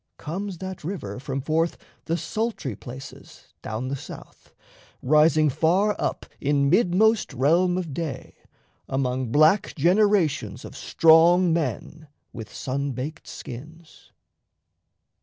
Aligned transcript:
Comes 0.17 0.57
that 0.57 0.83
river 0.83 1.19
From 1.19 1.41
forth 1.41 1.77
the 2.05 2.17
sultry 2.17 2.75
places 2.75 3.53
down 3.61 3.87
the 3.89 3.95
south, 3.95 4.51
Rising 5.03 5.47
far 5.47 5.95
up 6.01 6.25
in 6.39 6.71
midmost 6.71 7.31
realm 7.35 7.77
of 7.77 7.93
day, 7.93 8.33
Among 8.89 9.31
black 9.31 9.75
generations 9.75 10.65
of 10.65 10.75
strong 10.75 11.53
men 11.53 12.07
With 12.33 12.51
sun 12.51 12.93
baked 12.93 13.27
skins. 13.27 14.11